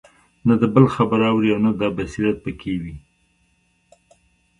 [0.47, 2.95] نه د بل خبره اوري او نه دا بصيرت په كي وي